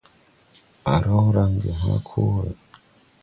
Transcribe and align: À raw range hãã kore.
À 0.93 0.95
raw 1.05 1.25
range 1.35 1.71
hãã 1.81 1.97
kore. 2.09 2.51